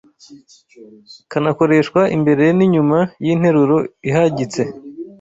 [1.31, 3.77] Kanakoreshwa imbere n’inyuma y’interuro
[4.09, 4.61] ihagitse